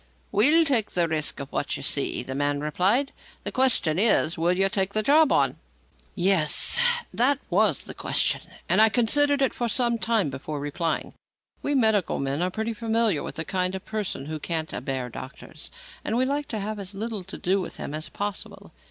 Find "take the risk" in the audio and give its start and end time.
0.65-1.39